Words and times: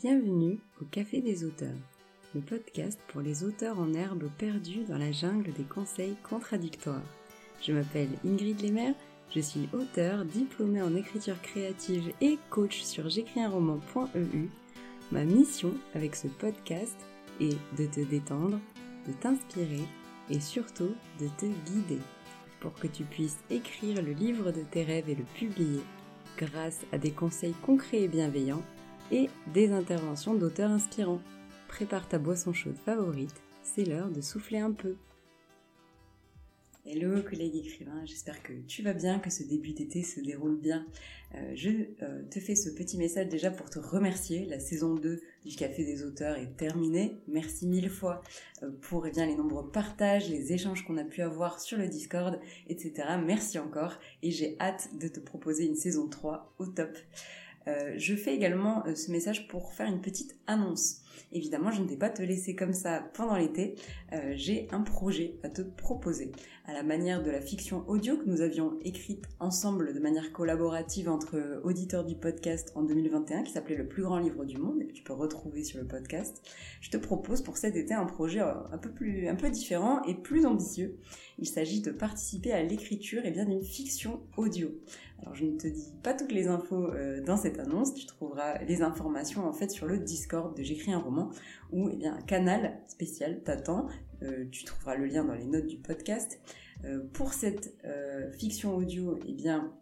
Bienvenue 0.00 0.60
au 0.80 0.84
Café 0.84 1.20
des 1.20 1.42
auteurs, 1.42 1.74
le 2.32 2.40
podcast 2.40 3.00
pour 3.08 3.20
les 3.20 3.42
auteurs 3.42 3.80
en 3.80 3.92
herbe 3.94 4.30
perdus 4.38 4.84
dans 4.88 4.96
la 4.96 5.10
jungle 5.10 5.52
des 5.54 5.64
conseils 5.64 6.14
contradictoires. 6.22 7.02
Je 7.60 7.72
m'appelle 7.72 8.10
Ingrid 8.24 8.62
Lemaire, 8.62 8.94
je 9.34 9.40
suis 9.40 9.68
auteur, 9.72 10.24
diplômée 10.24 10.82
en 10.82 10.94
écriture 10.94 11.42
créative 11.42 12.12
et 12.20 12.38
coach 12.48 12.82
sur 12.82 13.08
j'écrisunroman.eu. 13.08 14.48
Ma 15.10 15.24
mission 15.24 15.74
avec 15.96 16.14
ce 16.14 16.28
podcast 16.28 16.96
est 17.40 17.58
de 17.76 17.86
te 17.86 18.08
détendre, 18.08 18.60
de 19.08 19.12
t'inspirer 19.14 19.82
et 20.30 20.38
surtout 20.38 20.94
de 21.18 21.26
te 21.40 21.46
guider 21.46 22.02
pour 22.60 22.72
que 22.74 22.86
tu 22.86 23.02
puisses 23.02 23.40
écrire 23.50 24.00
le 24.00 24.12
livre 24.12 24.52
de 24.52 24.62
tes 24.62 24.84
rêves 24.84 25.10
et 25.10 25.16
le 25.16 25.24
publier 25.34 25.80
grâce 26.36 26.82
à 26.92 26.98
des 26.98 27.10
conseils 27.10 27.56
concrets 27.64 28.02
et 28.02 28.08
bienveillants 28.08 28.62
et 29.10 29.28
des 29.52 29.72
interventions 29.72 30.34
d'auteurs 30.34 30.70
inspirants. 30.70 31.20
Prépare 31.68 32.08
ta 32.08 32.18
boisson 32.18 32.52
chaude 32.52 32.76
favorite, 32.84 33.34
c'est 33.62 33.84
l'heure 33.84 34.10
de 34.10 34.20
souffler 34.20 34.58
un 34.58 34.72
peu. 34.72 34.96
Hello 36.90 37.22
collègue 37.22 37.56
écrivain, 37.56 38.02
j'espère 38.06 38.42
que 38.42 38.54
tu 38.66 38.82
vas 38.82 38.94
bien, 38.94 39.18
que 39.18 39.28
ce 39.28 39.42
début 39.42 39.72
d'été 39.72 40.02
se 40.02 40.20
déroule 40.20 40.56
bien. 40.56 40.86
Euh, 41.34 41.52
je 41.54 41.68
euh, 42.02 42.22
te 42.30 42.40
fais 42.40 42.54
ce 42.54 42.70
petit 42.70 42.96
message 42.96 43.28
déjà 43.28 43.50
pour 43.50 43.68
te 43.68 43.78
remercier. 43.78 44.46
La 44.46 44.58
saison 44.58 44.94
2 44.94 45.20
du 45.44 45.54
Café 45.54 45.84
des 45.84 46.02
auteurs 46.02 46.38
est 46.38 46.56
terminée. 46.56 47.18
Merci 47.28 47.66
mille 47.66 47.90
fois 47.90 48.22
euh, 48.62 48.70
pour 48.80 49.06
eh 49.06 49.10
bien, 49.10 49.26
les 49.26 49.34
nombreux 49.34 49.70
partages, 49.70 50.30
les 50.30 50.54
échanges 50.54 50.82
qu'on 50.86 50.96
a 50.96 51.04
pu 51.04 51.20
avoir 51.20 51.60
sur 51.60 51.76
le 51.76 51.88
Discord, 51.88 52.40
etc. 52.70 53.06
Merci 53.22 53.58
encore 53.58 53.98
et 54.22 54.30
j'ai 54.30 54.56
hâte 54.58 54.88
de 54.98 55.08
te 55.08 55.20
proposer 55.20 55.66
une 55.66 55.76
saison 55.76 56.08
3 56.08 56.54
au 56.58 56.64
top. 56.64 56.96
Euh, 57.66 57.94
je 57.96 58.14
fais 58.14 58.34
également 58.34 58.86
euh, 58.86 58.94
ce 58.94 59.10
message 59.10 59.48
pour 59.48 59.72
faire 59.72 59.86
une 59.86 60.00
petite 60.00 60.36
annonce. 60.46 61.02
Évidemment, 61.32 61.70
je 61.70 61.82
ne 61.82 61.86
vais 61.86 61.96
pas 61.96 62.10
te 62.10 62.22
laisser 62.22 62.54
comme 62.54 62.72
ça 62.72 63.00
pendant 63.14 63.36
l'été. 63.36 63.74
Euh, 64.12 64.32
j'ai 64.34 64.68
un 64.70 64.80
projet 64.80 65.36
à 65.42 65.48
te 65.48 65.62
proposer. 65.62 66.32
À 66.66 66.72
la 66.72 66.82
manière 66.82 67.22
de 67.22 67.30
la 67.30 67.40
fiction 67.40 67.84
audio 67.88 68.16
que 68.16 68.24
nous 68.26 68.40
avions 68.40 68.78
écrite 68.82 69.24
ensemble 69.40 69.94
de 69.94 70.00
manière 70.00 70.32
collaborative 70.32 71.08
entre 71.08 71.60
auditeurs 71.64 72.04
du 72.04 72.14
podcast 72.14 72.72
en 72.74 72.82
2021 72.82 73.42
qui 73.42 73.52
s'appelait 73.52 73.76
Le 73.76 73.88
plus 73.88 74.02
grand 74.02 74.18
livre 74.18 74.44
du 74.44 74.58
monde 74.58 74.82
et 74.82 74.86
que 74.86 74.92
tu 74.92 75.02
peux 75.02 75.14
retrouver 75.14 75.64
sur 75.64 75.78
le 75.78 75.86
podcast. 75.86 76.42
Je 76.80 76.90
te 76.90 76.96
propose 76.96 77.42
pour 77.42 77.56
cet 77.56 77.76
été 77.76 77.94
un 77.94 78.04
projet 78.04 78.40
un 78.40 78.78
peu 78.78 78.90
plus, 78.90 79.28
un 79.28 79.34
peu 79.34 79.50
différent 79.50 80.02
et 80.02 80.14
plus 80.14 80.46
ambitieux. 80.46 80.98
Il 81.38 81.46
s'agit 81.46 81.80
de 81.80 81.90
participer 81.90 82.52
à 82.52 82.62
l'écriture 82.62 83.24
et 83.24 83.30
bien 83.30 83.44
d'une 83.44 83.62
fiction 83.62 84.20
audio. 84.36 84.68
Alors 85.20 85.34
je 85.34 85.44
ne 85.44 85.56
te 85.56 85.66
dis 85.66 85.92
pas 86.02 86.14
toutes 86.14 86.32
les 86.32 86.46
infos 86.46 86.92
euh, 86.92 87.20
dans 87.20 87.36
cette 87.36 87.58
annonce, 87.58 87.94
tu 87.94 88.06
trouveras 88.06 88.58
les 88.64 88.82
informations 88.82 89.46
en 89.46 89.52
fait 89.52 89.70
sur 89.70 89.86
le 89.86 89.98
Discord 89.98 90.56
J'écris 90.60 90.92
un 90.92 91.00
roman 91.08 91.30
où 91.72 91.88
eh 91.90 91.96
bien, 91.96 92.14
un 92.16 92.22
canal 92.22 92.80
spécial 92.86 93.42
t'attend. 93.42 93.88
Euh, 94.22 94.46
tu 94.50 94.64
trouveras 94.64 94.96
le 94.96 95.06
lien 95.06 95.24
dans 95.24 95.34
les 95.34 95.46
notes 95.46 95.66
du 95.66 95.78
podcast. 95.78 96.40
Euh, 96.84 97.00
pour 97.12 97.32
cette 97.32 97.74
fiction 98.38 98.76
audio, 98.76 99.18
eh 99.26 99.32
bien, 99.32 99.72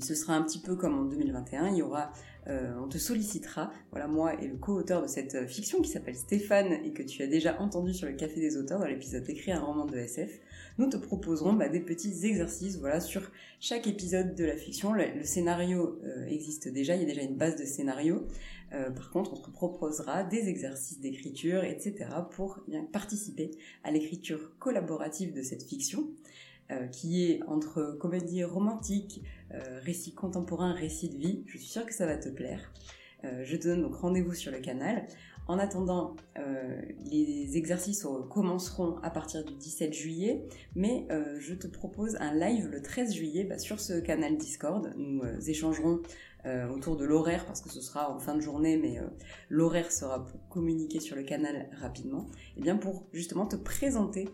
ce 0.00 0.14
sera 0.14 0.34
un 0.34 0.42
petit 0.42 0.60
peu 0.60 0.76
comme 0.76 0.98
en 0.98 1.04
2021, 1.04 1.68
il 1.68 1.78
y 1.78 1.82
aura 1.82 2.12
on 2.46 2.88
te 2.88 2.98
sollicitera, 2.98 3.70
voilà 3.90 4.06
moi 4.06 4.38
et 4.38 4.46
le 4.46 4.56
co-auteur 4.56 5.00
de 5.00 5.06
cette 5.06 5.48
fiction 5.48 5.80
qui 5.80 5.88
s'appelle 5.88 6.14
Stéphane 6.14 6.72
et 6.84 6.92
que 6.92 7.02
tu 7.02 7.22
as 7.22 7.26
déjà 7.26 7.58
entendu 7.58 7.94
sur 7.94 8.06
le 8.06 8.12
Café 8.12 8.38
des 8.38 8.58
auteurs 8.58 8.78
dans 8.78 8.86
l'épisode 8.86 9.24
d'écrire 9.24 9.56
un 9.56 9.64
roman 9.64 9.86
de 9.86 9.96
SF 9.96 10.40
nous 10.78 10.88
te 10.88 10.96
proposerons 10.96 11.52
bah, 11.52 11.68
des 11.68 11.80
petits 11.80 12.26
exercices 12.26 12.78
voilà, 12.78 13.00
sur 13.00 13.30
chaque 13.60 13.86
épisode 13.86 14.34
de 14.34 14.44
la 14.44 14.56
fiction. 14.56 14.92
Le, 14.92 15.22
scénario 15.22 16.00
euh, 16.04 16.26
existe 16.26 16.68
déjà, 16.68 16.96
il 16.96 17.02
y 17.02 17.04
a 17.04 17.08
déjà 17.08 17.22
une 17.22 17.36
base 17.36 17.56
de 17.56 17.64
scénario. 17.64 18.26
Euh, 18.72 18.90
par 18.90 19.10
contre, 19.10 19.34
on 19.34 19.40
te 19.40 19.50
proposera 19.50 20.24
des 20.24 20.48
exercices 20.48 21.00
d'écriture, 21.00 21.62
etc. 21.64 22.06
pour 22.30 22.64
participer 22.92 23.52
à 23.84 23.90
l'écriture 23.90 24.58
collaborative 24.58 25.32
de 25.32 25.42
cette 25.42 25.62
fiction. 25.62 26.08
Euh, 26.70 26.86
qui 26.86 27.30
est 27.30 27.42
entre 27.46 27.98
comédie 28.00 28.42
romantique, 28.42 29.22
récit 29.82 30.14
contemporain, 30.14 30.72
récit 30.72 31.10
de 31.10 31.16
vie. 31.16 31.44
Je 31.46 31.58
suis 31.58 31.68
sûre 31.68 31.84
que 31.84 31.94
ça 31.94 32.06
va 32.06 32.16
te 32.16 32.28
plaire. 32.28 32.72
je 33.22 33.56
te 33.56 33.68
donne 33.68 33.82
donc 33.82 33.94
rendez-vous 33.96 34.34
sur 34.34 34.50
le 34.50 34.58
canal. 34.58 35.06
En 35.46 35.58
attendant, 35.58 36.16
euh, 36.38 36.80
les 37.04 37.58
exercices 37.58 38.06
commenceront 38.30 38.96
à 39.02 39.10
partir 39.10 39.44
du 39.44 39.54
17 39.54 39.92
juillet, 39.92 40.42
mais 40.74 41.06
euh, 41.10 41.36
je 41.38 41.52
te 41.52 41.66
propose 41.66 42.16
un 42.16 42.34
live 42.34 42.68
le 42.68 42.80
13 42.80 43.12
juillet 43.12 43.44
bah, 43.44 43.58
sur 43.58 43.78
ce 43.78 44.00
canal 44.00 44.38
Discord. 44.38 44.94
Nous 44.96 45.22
euh, 45.22 45.40
échangerons 45.40 46.00
autour 46.70 46.98
de 46.98 47.06
l'horaire 47.06 47.46
parce 47.46 47.62
que 47.62 47.70
ce 47.70 47.80
sera 47.80 48.14
en 48.14 48.18
fin 48.18 48.34
de 48.34 48.42
journée, 48.42 48.76
mais 48.76 49.00
l'horaire 49.48 49.90
sera 49.90 50.26
communiqué 50.50 51.00
sur 51.00 51.16
le 51.16 51.22
canal 51.22 51.70
rapidement. 51.80 52.26
Et 52.34 52.58
eh 52.58 52.60
bien 52.60 52.76
pour 52.76 53.06
justement 53.14 53.46
te 53.46 53.56
présenter 53.56 54.28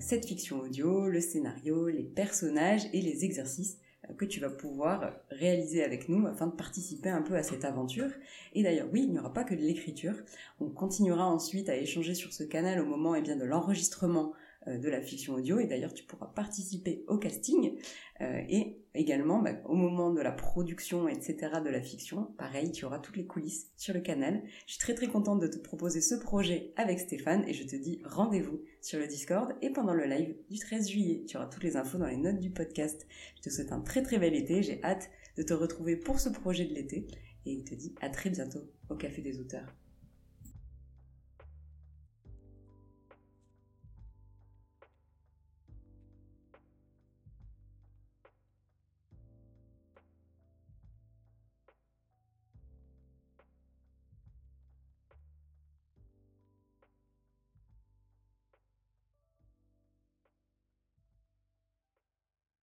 cette 0.00 0.26
fiction 0.26 0.58
audio, 0.62 1.06
le 1.06 1.20
scénario, 1.20 1.86
les 1.86 2.02
personnages 2.02 2.88
et 2.92 3.00
les 3.00 3.24
exercices 3.24 3.78
que 4.16 4.24
tu 4.24 4.40
vas 4.40 4.50
pouvoir 4.50 5.12
réaliser 5.30 5.82
avec 5.82 6.08
nous 6.08 6.26
afin 6.26 6.46
de 6.46 6.52
participer 6.52 7.08
un 7.08 7.22
peu 7.22 7.34
à 7.34 7.42
cette 7.42 7.64
aventure. 7.64 8.10
Et 8.54 8.62
d'ailleurs, 8.62 8.88
oui, 8.92 9.02
il 9.04 9.12
n'y 9.12 9.18
aura 9.18 9.32
pas 9.32 9.44
que 9.44 9.54
de 9.54 9.60
l'écriture. 9.60 10.14
On 10.60 10.68
continuera 10.70 11.26
ensuite 11.26 11.68
à 11.68 11.76
échanger 11.76 12.14
sur 12.14 12.32
ce 12.32 12.44
canal 12.44 12.80
au 12.80 12.86
moment 12.86 13.14
eh 13.14 13.22
bien, 13.22 13.36
de 13.36 13.44
l'enregistrement 13.44 14.32
de 14.66 14.88
la 14.88 15.00
fiction 15.00 15.34
audio 15.34 15.58
et 15.58 15.66
d'ailleurs 15.66 15.92
tu 15.92 16.04
pourras 16.04 16.26
participer 16.26 17.04
au 17.08 17.18
casting 17.18 17.76
euh, 18.20 18.40
et 18.48 18.78
également 18.94 19.42
bah, 19.42 19.52
au 19.66 19.74
moment 19.74 20.10
de 20.10 20.20
la 20.20 20.32
production 20.32 21.08
etc 21.08 21.60
de 21.64 21.68
la 21.68 21.82
fiction 21.82 22.24
pareil 22.38 22.72
tu 22.72 22.84
auras 22.84 22.98
toutes 22.98 23.16
les 23.16 23.26
coulisses 23.26 23.70
sur 23.76 23.94
le 23.94 24.00
canal. 24.00 24.42
Je 24.66 24.72
suis 24.72 24.80
très 24.80 24.94
très 24.94 25.08
contente 25.08 25.40
de 25.40 25.46
te 25.46 25.58
proposer 25.58 26.00
ce 26.00 26.14
projet 26.14 26.72
avec 26.76 26.98
Stéphane 26.98 27.44
et 27.46 27.52
je 27.52 27.64
te 27.64 27.76
dis 27.76 28.00
rendez-vous 28.04 28.60
sur 28.80 28.98
le 28.98 29.06
Discord 29.06 29.54
et 29.62 29.70
pendant 29.70 29.94
le 29.94 30.04
live 30.04 30.34
du 30.50 30.58
13 30.58 30.88
juillet. 30.88 31.24
Tu 31.28 31.36
auras 31.36 31.46
toutes 31.46 31.64
les 31.64 31.76
infos 31.76 31.98
dans 31.98 32.06
les 32.06 32.16
notes 32.16 32.40
du 32.40 32.50
podcast. 32.50 33.06
Je 33.36 33.42
te 33.42 33.50
souhaite 33.50 33.72
un 33.72 33.80
très 33.80 34.02
très 34.02 34.18
bel 34.18 34.34
été 34.34 34.62
j'ai 34.62 34.82
hâte 34.82 35.10
de 35.36 35.42
te 35.42 35.52
retrouver 35.52 35.96
pour 35.96 36.20
ce 36.20 36.28
projet 36.28 36.64
de 36.64 36.74
l'été 36.74 37.06
et 37.46 37.58
je 37.58 37.64
te 37.64 37.74
dis 37.74 37.94
à 38.00 38.08
très 38.08 38.30
bientôt 38.30 38.62
au 38.88 38.94
Café 38.94 39.20
des 39.20 39.40
auteurs 39.40 39.74